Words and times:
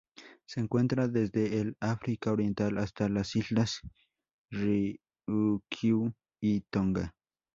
Se 0.47 0.59
encuentra 0.59 1.07
desde 1.07 1.59
el 1.59 1.77
África 1.79 2.31
Oriental 2.31 2.79
hasta 2.79 3.07
las 3.07 3.35
Islas 3.35 3.81
Ryukyu 4.49 6.13
y 6.41 6.61
Tonga. 6.61 7.13